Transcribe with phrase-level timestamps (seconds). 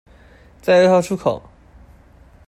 [0.63, 1.39] 在二號出口